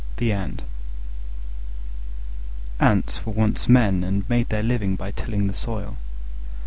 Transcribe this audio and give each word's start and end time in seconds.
THE 0.17 0.31
ANT 0.31 0.63
Ants 2.79 3.23
were 3.23 3.33
once 3.33 3.69
men 3.69 4.03
and 4.03 4.27
made 4.27 4.49
their 4.49 4.63
living 4.63 4.95
by 4.95 5.11
tilling 5.11 5.45
the 5.45 5.53
soil. 5.53 5.95